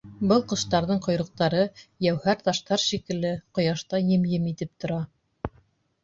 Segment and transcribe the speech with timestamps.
[0.29, 1.59] Был ҡоштарҙың ҡойроҡтары,
[2.07, 4.99] йәүһәр таштар шикелле, ҡояшта ем-ем итеп тора.